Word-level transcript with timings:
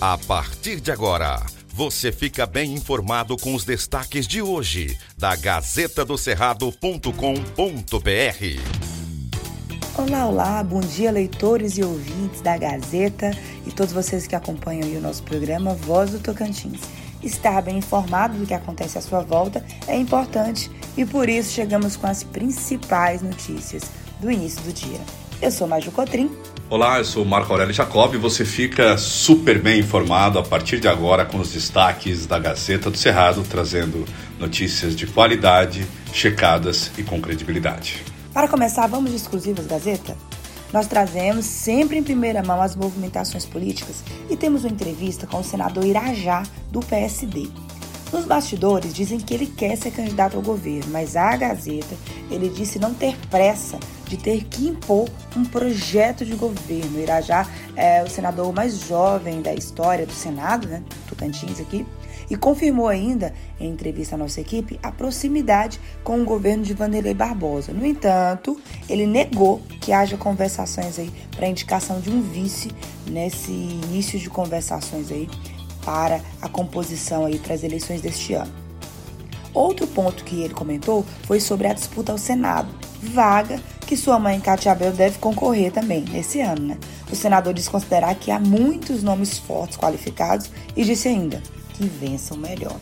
A 0.00 0.16
partir 0.16 0.80
de 0.80 0.92
agora, 0.92 1.44
você 1.74 2.12
fica 2.12 2.46
bem 2.46 2.72
informado 2.72 3.36
com 3.36 3.52
os 3.52 3.64
destaques 3.64 4.28
de 4.28 4.40
hoje 4.40 4.96
da 5.18 5.34
Gazeta 5.34 6.04
do 6.04 6.16
Cerrado.com.br. 6.16 7.10
Olá, 9.96 10.26
olá, 10.26 10.62
bom 10.62 10.78
dia, 10.78 11.10
leitores 11.10 11.76
e 11.78 11.82
ouvintes 11.82 12.40
da 12.42 12.56
Gazeta 12.56 13.32
e 13.66 13.72
todos 13.72 13.92
vocês 13.92 14.28
que 14.28 14.36
acompanham 14.36 14.88
o 14.88 15.00
nosso 15.00 15.24
programa 15.24 15.74
Voz 15.74 16.12
do 16.12 16.20
Tocantins. 16.20 16.78
Estar 17.20 17.60
bem 17.60 17.78
informado 17.78 18.38
do 18.38 18.46
que 18.46 18.54
acontece 18.54 18.98
à 18.98 19.00
sua 19.00 19.22
volta 19.22 19.66
é 19.88 19.96
importante 19.96 20.70
e 20.96 21.04
por 21.04 21.28
isso 21.28 21.50
chegamos 21.50 21.96
com 21.96 22.06
as 22.06 22.22
principais 22.22 23.20
notícias 23.20 23.82
do 24.20 24.30
início 24.30 24.62
do 24.62 24.72
dia. 24.72 25.27
Eu 25.40 25.52
sou 25.52 25.68
Maju 25.68 25.92
Cotrim. 25.92 26.30
Olá, 26.68 26.98
eu 26.98 27.04
sou 27.04 27.24
Marco 27.24 27.52
Aurélio 27.52 27.72
Jacob 27.72 28.12
e 28.12 28.18
você 28.18 28.44
fica 28.44 28.98
super 28.98 29.62
bem 29.62 29.78
informado 29.78 30.36
a 30.36 30.42
partir 30.42 30.80
de 30.80 30.88
agora 30.88 31.24
com 31.24 31.38
os 31.38 31.52
destaques 31.52 32.26
da 32.26 32.40
Gazeta 32.40 32.90
do 32.90 32.98
Cerrado, 32.98 33.44
trazendo 33.48 34.04
notícias 34.36 34.96
de 34.96 35.06
qualidade, 35.06 35.86
checadas 36.12 36.90
e 36.98 37.04
com 37.04 37.20
credibilidade. 37.20 38.02
Para 38.34 38.48
começar, 38.48 38.88
vamos 38.88 39.10
de 39.10 39.16
exclusivas 39.16 39.66
Gazeta? 39.66 40.16
Nós 40.72 40.88
trazemos 40.88 41.46
sempre 41.46 41.96
em 41.96 42.02
primeira 42.02 42.42
mão 42.42 42.60
as 42.60 42.74
movimentações 42.74 43.46
políticas 43.46 44.02
e 44.28 44.36
temos 44.36 44.64
uma 44.64 44.72
entrevista 44.72 45.24
com 45.24 45.38
o 45.38 45.44
senador 45.44 45.86
Irajá, 45.86 46.42
do 46.70 46.80
PSD. 46.80 47.48
Nos 48.12 48.24
bastidores 48.24 48.94
dizem 48.94 49.18
que 49.18 49.34
ele 49.34 49.46
quer 49.46 49.76
ser 49.76 49.90
candidato 49.90 50.36
ao 50.36 50.42
governo, 50.42 50.90
mas 50.90 51.14
a 51.14 51.36
Gazeta 51.36 51.94
ele 52.30 52.48
disse 52.48 52.78
não 52.78 52.94
ter 52.94 53.16
pressa 53.30 53.78
de 54.06 54.16
ter 54.16 54.44
que 54.44 54.66
impor 54.66 55.08
um 55.36 55.44
projeto 55.44 56.24
de 56.24 56.34
governo. 56.34 56.98
Irajá 56.98 57.46
é 57.76 58.02
o 58.02 58.08
senador 58.08 58.52
mais 58.54 58.80
jovem 58.80 59.42
da 59.42 59.52
história 59.52 60.06
do 60.06 60.12
Senado, 60.12 60.66
né? 60.66 60.82
Tocantins 61.06 61.60
aqui 61.60 61.86
e 62.30 62.36
confirmou 62.36 62.88
ainda, 62.88 63.32
em 63.58 63.70
entrevista 63.70 64.14
à 64.14 64.18
nossa 64.18 64.40
equipe, 64.40 64.78
a 64.82 64.92
proximidade 64.92 65.80
com 66.04 66.20
o 66.20 66.24
governo 66.24 66.62
de 66.62 66.74
Vanderlei 66.74 67.14
Barbosa. 67.14 67.72
No 67.72 67.86
entanto, 67.86 68.60
ele 68.88 69.06
negou 69.06 69.62
que 69.80 69.92
haja 69.92 70.16
conversações 70.16 70.98
aí 70.98 71.10
para 71.34 71.48
indicação 71.48 72.00
de 72.00 72.10
um 72.10 72.20
vice 72.20 72.70
nesse 73.06 73.50
início 73.50 74.18
de 74.18 74.28
conversações 74.28 75.10
aí 75.10 75.28
para 75.88 76.20
a 76.42 76.50
composição 76.50 77.24
aí 77.24 77.38
para 77.38 77.54
as 77.54 77.62
eleições 77.62 78.02
deste 78.02 78.34
ano. 78.34 78.52
Outro 79.54 79.86
ponto 79.86 80.22
que 80.22 80.42
ele 80.42 80.52
comentou 80.52 81.02
foi 81.22 81.40
sobre 81.40 81.66
a 81.66 81.72
disputa 81.72 82.12
ao 82.12 82.18
Senado, 82.18 82.68
vaga 83.02 83.58
que 83.86 83.96
sua 83.96 84.18
mãe 84.18 84.38
Cátia 84.38 84.72
Abel 84.72 84.92
deve 84.92 85.16
concorrer 85.16 85.72
também 85.72 86.02
nesse 86.02 86.42
ano, 86.42 86.66
né? 86.66 86.78
O 87.10 87.16
senador 87.16 87.54
diz 87.54 87.70
considerar 87.70 88.14
que 88.16 88.30
há 88.30 88.38
muitos 88.38 89.02
nomes 89.02 89.38
fortes 89.38 89.78
qualificados 89.78 90.50
e 90.76 90.84
disse 90.84 91.08
ainda: 91.08 91.42
que 91.72 91.86
vençam 91.86 92.36
melhor. 92.36 92.76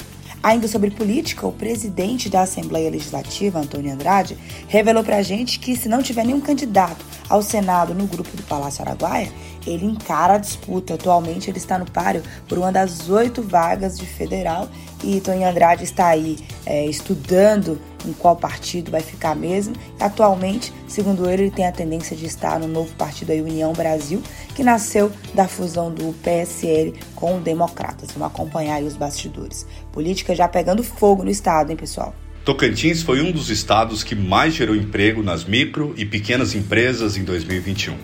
Ainda 0.47 0.69
sobre 0.69 0.92
política, 0.92 1.44
o 1.44 1.50
presidente 1.50 2.30
da 2.30 2.42
Assembleia 2.42 2.89
Legislativa, 2.89 3.58
Antônio 3.58 3.92
Andrade, 3.92 4.39
revelou 4.69 5.02
para 5.02 5.16
a 5.16 5.22
gente 5.22 5.58
que 5.58 5.75
se 5.75 5.89
não 5.89 6.05
tiver 6.05 6.25
nenhum 6.25 6.41
candidato 6.41 7.05
ao 7.28 7.42
Senado 7.42 7.92
no 7.92 8.06
grupo 8.06 8.36
do 8.36 8.44
Palácio 8.44 8.80
Araguaia, 8.80 9.28
ele 9.67 9.84
encara 9.84 10.34
a 10.34 10.39
disputa. 10.39 10.94
Atualmente 10.94 11.50
ele 11.50 11.58
está 11.58 11.77
no 11.77 11.91
páreo 11.91 12.22
por 12.48 12.58
uma 12.58 12.70
das 12.70 13.11
oito 13.11 13.42
vagas 13.42 13.98
de 13.98 14.06
federal 14.06 14.69
e 15.02 15.20
Tony 15.20 15.42
Andrade 15.42 15.83
está 15.83 16.06
aí 16.06 16.39
é, 16.64 16.86
estudando 16.86 17.80
em 18.06 18.12
qual 18.12 18.36
partido 18.36 18.92
vai 18.92 19.00
ficar 19.00 19.34
mesmo. 19.34 19.74
Atualmente, 19.98 20.72
segundo 20.89 21.29
ele, 21.29 21.45
ele 21.45 21.51
tem 21.51 21.67
a 21.67 21.73
tendência 21.73 22.17
de 22.17 22.27
estar 22.27 22.59
no 22.59 22.69
novo 22.69 22.95
partido 22.95 23.33
aí, 23.33 23.41
União 23.41 23.73
Brasil, 23.73 24.23
que 24.55 24.62
nasceu 24.62 25.11
da 25.34 25.47
fusão 25.47 25.92
do 25.92 26.15
PSL 26.23 26.95
com 27.15 27.39
o 27.39 27.41
Democratas. 27.41 28.11
Vamos 28.12 28.29
acompanhar 28.29 28.83
os 28.83 28.97
bastidores. 28.97 29.67
Política 29.92 30.34
já 30.34 30.48
pegando 30.48 30.83
fogo 30.83 31.25
no 31.25 31.31
estado, 31.31 31.70
hein, 31.70 31.77
pessoal? 31.77 32.14
Tocantins 32.45 33.03
foi 33.03 33.20
um 33.20 33.33
dos 33.33 33.51
estados 33.51 34.05
que 34.05 34.14
mais 34.14 34.55
gerou 34.55 34.77
emprego 34.77 35.23
nas 35.23 35.45
micro 35.45 35.92
e 35.97 36.05
pequenas 36.05 36.55
empresas 36.55 37.17
em 37.17 37.24
2021. 37.24 37.97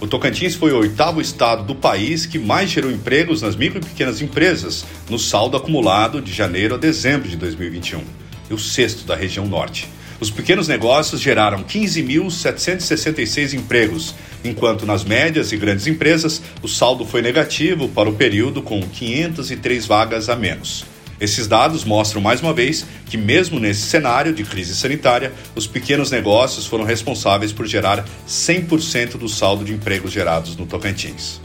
O 0.00 0.06
Tocantins 0.06 0.54
foi 0.54 0.72
o 0.72 0.78
oitavo 0.78 1.20
estado 1.20 1.64
do 1.64 1.74
país 1.74 2.24
que 2.24 2.38
mais 2.38 2.70
gerou 2.70 2.90
empregos 2.90 3.42
nas 3.42 3.56
micro 3.56 3.80
e 3.80 3.84
pequenas 3.84 4.20
empresas, 4.20 4.84
no 5.10 5.18
saldo 5.18 5.56
acumulado 5.56 6.20
de 6.20 6.32
janeiro 6.32 6.76
a 6.76 6.78
dezembro 6.78 7.28
de 7.28 7.36
2021, 7.36 8.02
e 8.48 8.54
o 8.54 8.58
sexto 8.58 9.04
da 9.04 9.16
região 9.16 9.46
norte. 9.46 9.88
Os 10.20 10.30
pequenos 10.30 10.66
negócios 10.66 11.20
geraram 11.20 11.62
15.766 11.62 13.54
empregos, 13.54 14.16
enquanto 14.44 14.84
nas 14.84 15.04
médias 15.04 15.52
e 15.52 15.56
grandes 15.56 15.86
empresas 15.86 16.42
o 16.60 16.66
saldo 16.66 17.04
foi 17.04 17.22
negativo 17.22 17.88
para 17.88 18.08
o 18.08 18.14
período 18.14 18.60
com 18.60 18.80
503 18.82 19.86
vagas 19.86 20.28
a 20.28 20.34
menos. 20.34 20.84
Esses 21.20 21.46
dados 21.46 21.84
mostram 21.84 22.20
mais 22.20 22.40
uma 22.40 22.52
vez 22.52 22.84
que, 23.06 23.16
mesmo 23.16 23.60
nesse 23.60 23.82
cenário 23.82 24.32
de 24.32 24.42
crise 24.44 24.74
sanitária, 24.74 25.32
os 25.54 25.68
pequenos 25.68 26.10
negócios 26.10 26.66
foram 26.66 26.84
responsáveis 26.84 27.52
por 27.52 27.66
gerar 27.66 28.04
100% 28.28 29.18
do 29.18 29.28
saldo 29.28 29.64
de 29.64 29.72
empregos 29.72 30.12
gerados 30.12 30.56
no 30.56 30.66
Tocantins. 30.66 31.40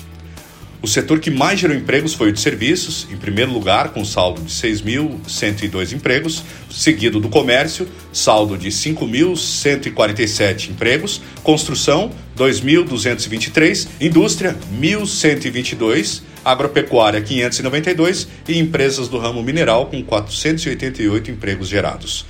O 0.83 0.87
setor 0.87 1.19
que 1.21 1.31
mais 1.31 1.61
gerou 1.61 1.77
empregos 1.77 2.13
foi 2.13 2.27
o 2.27 2.33
de 2.33 2.41
serviços, 2.41 3.07
em 3.09 3.15
primeiro 3.15 3.53
lugar, 3.53 3.93
com 3.93 4.03
saldo 4.03 4.41
de 4.41 4.51
6.102 4.51 5.93
empregos, 5.93 6.43
seguido 6.69 7.21
do 7.21 7.29
comércio, 7.29 7.87
saldo 8.11 8.57
de 8.57 8.67
5.147 8.67 10.71
empregos, 10.71 11.21
construção, 11.41 12.11
2.223, 12.37 13.87
indústria, 14.01 14.57
1.122, 14.77 16.21
agropecuária 16.43 17.21
592 17.21 18.27
e 18.49 18.59
empresas 18.59 19.07
do 19.07 19.17
ramo 19.17 19.41
mineral 19.41 19.85
com 19.85 20.03
488 20.03 21.31
empregos 21.31 21.69
gerados. 21.69 22.25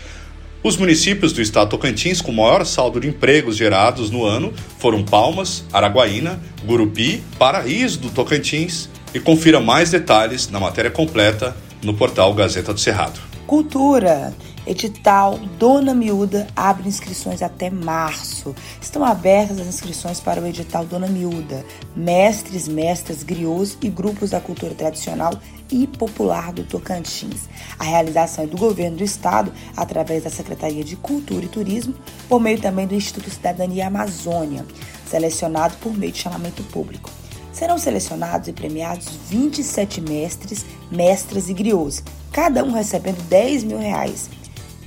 Os 0.63 0.77
municípios 0.77 1.33
do 1.33 1.41
estado 1.41 1.71
Tocantins 1.71 2.21
com 2.21 2.31
maior 2.31 2.65
saldo 2.65 2.97
de 2.97 3.09
empregos 3.09 3.57
gerados 3.57 4.09
no 4.09 4.23
ano 4.23 4.53
foram 4.79 5.03
Palmas, 5.03 5.65
Araguaína, 5.73 6.39
Gurupi, 6.63 7.21
Paraíso 7.37 7.99
do 7.99 8.09
Tocantins 8.09 8.87
e 9.13 9.19
confira 9.19 9.59
mais 9.59 9.91
detalhes 9.91 10.49
na 10.49 10.61
matéria 10.61 10.89
completa 10.89 11.53
no 11.83 11.93
portal 11.93 12.33
Gazeta 12.33 12.73
do 12.73 12.79
Cerrado. 12.79 13.19
Cultura. 13.45 14.33
Edital 14.65 15.37
Dona 15.59 15.93
Miúda 15.93 16.47
abre 16.55 16.87
inscrições 16.87 17.41
até 17.41 17.69
março. 17.69 18.55
Estão 18.81 19.03
abertas 19.03 19.59
as 19.59 19.67
inscrições 19.67 20.21
para 20.21 20.39
o 20.39 20.47
edital 20.47 20.85
Dona 20.85 21.07
Miúda. 21.07 21.65
Mestres, 21.93 22.69
mestras, 22.69 23.23
griots 23.23 23.77
e 23.81 23.89
grupos 23.89 24.29
da 24.29 24.39
cultura 24.39 24.73
tradicional 24.73 25.37
e 25.73 25.87
popular 25.87 26.53
do 26.53 26.63
Tocantins. 26.63 27.49
A 27.79 27.83
realização 27.83 28.43
é 28.43 28.47
do 28.47 28.55
governo 28.55 28.97
do 28.97 29.03
estado 29.03 29.51
através 29.75 30.23
da 30.23 30.29
Secretaria 30.29 30.83
de 30.83 30.95
Cultura 30.95 31.43
e 31.43 31.49
Turismo, 31.49 31.95
por 32.29 32.39
meio 32.39 32.61
também 32.61 32.85
do 32.85 32.93
Instituto 32.93 33.31
Cidadania 33.31 33.87
Amazônia, 33.87 34.63
selecionado 35.09 35.75
por 35.77 35.91
meio 35.97 36.11
de 36.11 36.19
chamamento 36.19 36.61
público. 36.65 37.09
Serão 37.51 37.79
selecionados 37.79 38.47
e 38.47 38.53
premiados 38.53 39.07
27 39.29 39.99
mestres, 40.01 40.63
mestras 40.91 41.49
e 41.49 41.53
griots, 41.53 42.03
cada 42.31 42.63
um 42.63 42.71
recebendo 42.71 43.21
10 43.27 43.63
mil 43.63 43.79
reais 43.79 44.29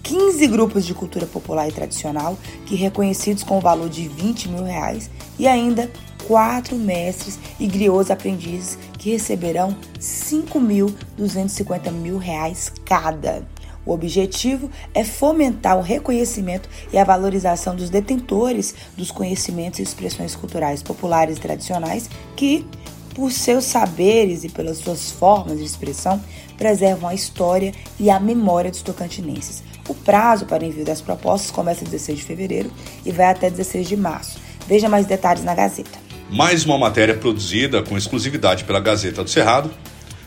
15 0.07 0.47
grupos 0.47 0.87
de 0.87 0.95
cultura 0.95 1.27
popular 1.27 1.69
e 1.69 1.73
tradicional, 1.73 2.39
que 2.65 2.77
reconhecidos 2.77 3.43
com 3.43 3.59
o 3.59 3.61
valor 3.61 3.89
de 3.89 4.07
20 4.07 4.49
mil 4.51 4.63
reais, 4.63 5.11
e 5.37 5.49
ainda 5.49 5.91
quatro 6.27 6.77
mestres 6.77 7.39
e 7.59 7.67
griots 7.67 8.11
aprendizes 8.11 8.79
que 8.99 9.11
receberão 9.11 9.77
5.250 9.99 11.93
mil 11.93 12.19
reais 12.19 12.73
cada. 12.85 13.47
O 13.85 13.93
objetivo 13.93 14.69
é 14.93 15.05
fomentar 15.05 15.79
o 15.79 15.83
reconhecimento 15.83 16.69
e 16.93 16.99
a 16.99 17.05
valorização 17.05 17.77
dos 17.77 17.89
detentores 17.89 18.75
dos 18.97 19.13
conhecimentos 19.13 19.79
e 19.79 19.83
expressões 19.83 20.35
culturais 20.35 20.83
populares 20.83 21.37
e 21.37 21.41
tradicionais 21.41 22.11
que, 22.35 22.67
por 23.15 23.31
seus 23.31 23.65
saberes 23.65 24.43
e 24.43 24.49
pelas 24.49 24.79
suas 24.79 25.13
formas 25.13 25.59
de 25.59 25.65
expressão, 25.65 26.21
preservam 26.59 27.09
a 27.09 27.15
história 27.15 27.73
e 28.01 28.11
a 28.11 28.19
memória 28.19 28.73
dos 28.73 28.83
tocantinenses, 28.83 29.63
o 29.89 29.95
prazo 29.95 30.47
para 30.47 30.65
envio 30.65 30.85
das 30.85 31.01
propostas 31.01 31.53
começa 31.53 31.85
em 31.85 31.87
16 31.89 32.19
de 32.19 32.25
fevereiro 32.25 32.73
e 33.05 33.13
vai 33.13 33.27
até 33.27 33.49
16 33.49 33.87
de 33.87 33.97
março. 33.97 34.41
Veja 34.67 34.89
mais 34.89 35.07
detalhes 35.07 35.45
na 35.45 35.55
Gazeta. 35.55 36.06
Mais 36.31 36.65
uma 36.65 36.77
matéria 36.77 37.15
produzida 37.15 37.83
com 37.85 37.97
exclusividade 37.97 38.65
pela 38.65 38.81
Gazeta 38.81 39.23
do 39.23 39.31
Cerrado. 39.31 39.71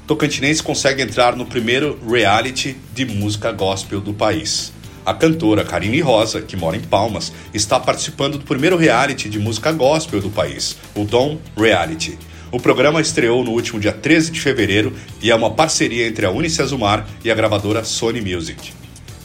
Tocantinense 0.07 0.63
consegue 0.63 1.01
entrar 1.01 1.35
no 1.35 1.45
primeiro 1.45 1.99
reality 2.07 2.77
de 2.93 3.05
música 3.05 3.51
gospel 3.51 3.99
do 3.99 4.13
país. 4.13 4.71
A 5.05 5.13
cantora 5.13 5.65
Karine 5.65 5.99
Rosa, 5.99 6.41
que 6.41 6.55
mora 6.55 6.77
em 6.77 6.81
Palmas, 6.81 7.33
está 7.53 7.79
participando 7.79 8.37
do 8.37 8.45
primeiro 8.45 8.77
reality 8.77 9.27
de 9.27 9.39
música 9.39 9.73
gospel 9.73 10.21
do 10.21 10.29
país, 10.29 10.77
o 10.95 11.03
Dom 11.03 11.37
Reality. 11.57 12.17
O 12.49 12.59
programa 12.59 13.01
estreou 13.01 13.43
no 13.43 13.51
último 13.51 13.79
dia 13.79 13.91
13 13.91 14.31
de 14.31 14.39
fevereiro 14.39 14.93
e 15.21 15.29
é 15.29 15.35
uma 15.35 15.51
parceria 15.51 16.07
entre 16.07 16.25
a 16.25 16.31
Unicesumar 16.31 17.05
e 17.23 17.29
a 17.29 17.35
gravadora 17.35 17.83
Sony 17.83 18.21
Music. 18.21 18.78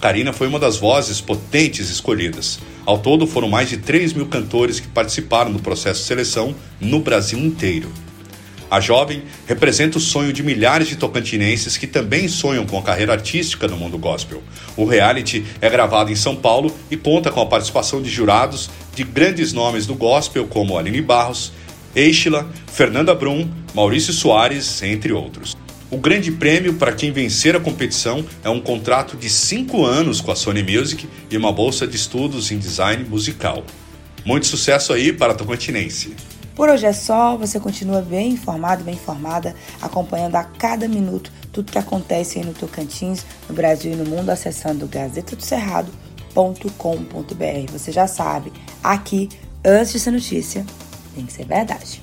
Karina 0.04 0.34
foi 0.34 0.48
uma 0.48 0.58
das 0.58 0.76
vozes 0.76 1.22
potentes 1.22 1.88
escolhidas. 1.88 2.60
Ao 2.84 2.98
todo, 2.98 3.26
foram 3.26 3.48
mais 3.48 3.70
de 3.70 3.78
3 3.78 4.12
mil 4.12 4.26
cantores 4.26 4.78
que 4.78 4.86
participaram 4.86 5.50
do 5.50 5.58
processo 5.58 6.02
de 6.02 6.06
seleção 6.06 6.54
no 6.78 7.00
Brasil 7.00 7.38
inteiro. 7.38 7.90
A 8.70 8.80
jovem 8.80 9.22
representa 9.46 9.96
o 9.96 10.00
sonho 10.02 10.30
de 10.30 10.42
milhares 10.42 10.88
de 10.88 10.96
tocantinenses 10.96 11.78
que 11.78 11.86
também 11.86 12.28
sonham 12.28 12.66
com 12.66 12.78
a 12.78 12.82
carreira 12.82 13.14
artística 13.14 13.66
no 13.66 13.78
mundo 13.78 13.96
gospel. 13.96 14.42
O 14.76 14.84
reality 14.84 15.42
é 15.58 15.70
gravado 15.70 16.12
em 16.12 16.16
São 16.16 16.36
Paulo 16.36 16.70
e 16.90 16.98
conta 16.98 17.30
com 17.30 17.40
a 17.40 17.46
participação 17.46 18.02
de 18.02 18.10
jurados 18.10 18.68
de 18.94 19.04
grandes 19.04 19.54
nomes 19.54 19.86
do 19.86 19.94
gospel 19.94 20.46
como 20.46 20.76
Aline 20.76 21.00
Barros, 21.00 21.50
Eichila, 21.96 22.46
Fernanda 22.66 23.14
Brum, 23.14 23.48
Maurício 23.72 24.12
Soares, 24.12 24.82
entre 24.82 25.14
outros. 25.14 25.63
O 25.94 25.96
grande 25.96 26.32
prêmio 26.32 26.74
para 26.74 26.92
quem 26.92 27.12
vencer 27.12 27.54
a 27.54 27.60
competição 27.60 28.26
é 28.42 28.50
um 28.50 28.60
contrato 28.60 29.16
de 29.16 29.30
5 29.30 29.84
anos 29.84 30.20
com 30.20 30.32
a 30.32 30.34
Sony 30.34 30.60
Music 30.60 31.08
e 31.30 31.36
uma 31.36 31.52
bolsa 31.52 31.86
de 31.86 31.94
estudos 31.94 32.50
em 32.50 32.58
design 32.58 33.04
musical. 33.04 33.62
Muito 34.24 34.48
sucesso 34.48 34.92
aí 34.92 35.12
para 35.12 35.34
a 35.34 35.36
Tocantinense! 35.36 36.16
Por 36.56 36.68
hoje 36.68 36.84
é 36.84 36.92
só, 36.92 37.36
você 37.36 37.60
continua 37.60 38.02
bem 38.02 38.32
informado, 38.32 38.82
bem 38.82 38.94
informada, 38.94 39.54
acompanhando 39.80 40.34
a 40.34 40.42
cada 40.42 40.88
minuto 40.88 41.30
tudo 41.52 41.70
que 41.70 41.78
acontece 41.78 42.40
aí 42.40 42.44
no 42.44 42.54
Tocantins, 42.54 43.24
no 43.48 43.54
Brasil 43.54 43.92
e 43.92 43.96
no 43.96 44.04
mundo, 44.04 44.30
acessando 44.30 44.88
gazetadocerrado.com.br. 44.88 47.72
Você 47.72 47.92
já 47.92 48.08
sabe, 48.08 48.52
aqui, 48.82 49.28
antes 49.64 49.92
de 49.92 50.00
ser 50.00 50.10
notícia, 50.10 50.66
tem 51.14 51.24
que 51.24 51.32
ser 51.32 51.46
verdade. 51.46 52.02